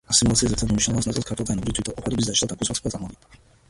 [0.11, 3.45] ასიმილაციის ერთ–ერთ უმნიშვნელოვანეს ნაწილს ქართველთა ენობრივი თვითმყოფადობის დაშლა–დაქუცმაცება წარმოადგენდა.